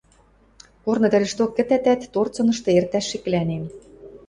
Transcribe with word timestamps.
Корны 0.83 1.07
тӹрӹшток 1.13 1.51
кӹтӓтӓт, 1.57 2.01
торцынышты 2.13 2.69
эртӓш 2.79 3.05
шеклӓнем. 3.11 3.63